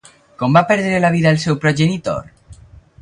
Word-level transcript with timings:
Com 0.43 0.55
va 0.57 0.63
perdre 0.71 1.01
la 1.03 1.11
vida 1.17 1.35
el 1.35 1.39
seu 1.45 1.59
progenitor? 1.67 2.33